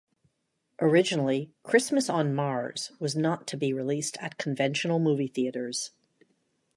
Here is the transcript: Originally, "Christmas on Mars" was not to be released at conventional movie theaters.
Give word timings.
Originally, 0.79 1.51
"Christmas 1.61 2.09
on 2.09 2.33
Mars" 2.33 2.91
was 2.99 3.15
not 3.15 3.45
to 3.45 3.55
be 3.55 3.71
released 3.71 4.17
at 4.19 4.39
conventional 4.39 4.97
movie 4.97 5.27
theaters. 5.27 5.91